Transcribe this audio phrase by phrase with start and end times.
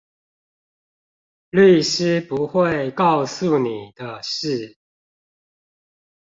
[1.51, 4.75] 律師不會告訴你的事